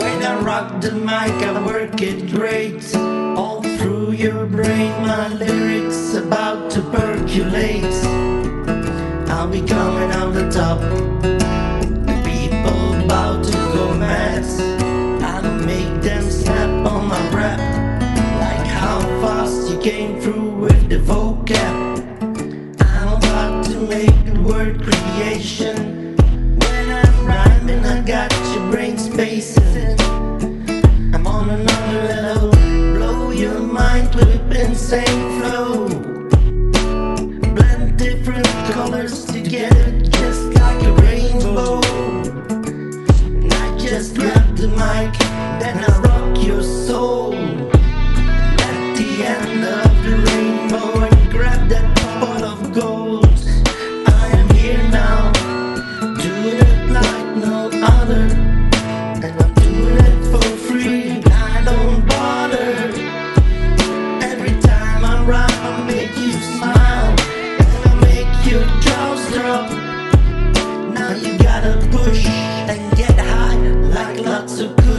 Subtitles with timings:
[0.00, 2.94] When I rock the mic, I work it great.
[3.36, 7.84] All through your brain, my lyrics about to percolate.
[9.28, 10.80] I'll be coming out the top.
[12.24, 14.44] People about to go mad.
[15.22, 17.60] I'll make them snap on my rap.
[18.40, 22.00] Like how fast you came through with the vocab.
[22.80, 26.01] I'm about to make the word creation.
[27.64, 30.00] I'm I got your brain spacing.
[31.14, 32.50] I'm on another level.
[32.50, 35.86] Blow your mind with insane flow.
[37.54, 41.80] Blend different colors together just like a rainbow.
[42.50, 45.16] And I just grab the mic,
[45.60, 47.32] then I rock your soul.
[47.32, 50.41] At the end of the rainbow,
[74.62, 74.91] like lots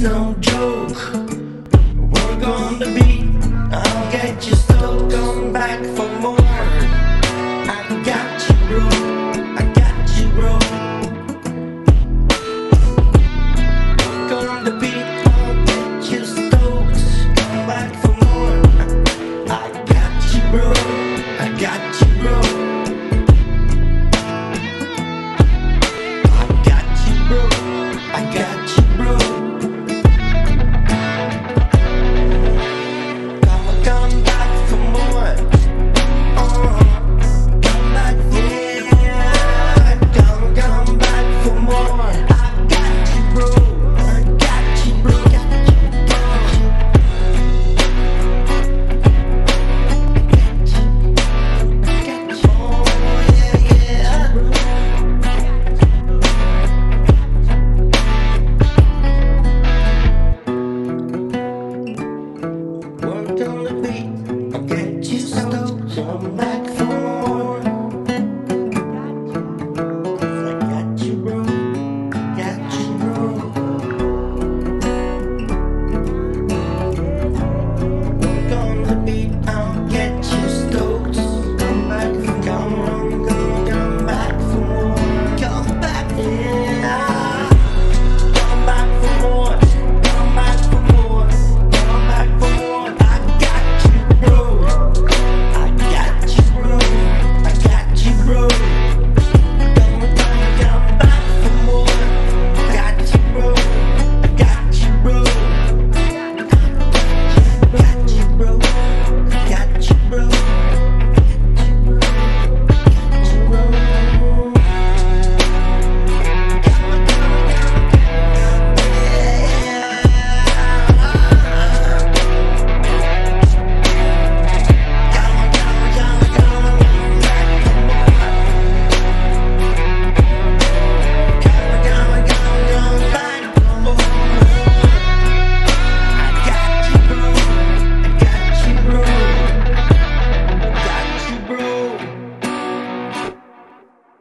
[0.00, 1.14] no joke.
[1.96, 3.15] We're gonna the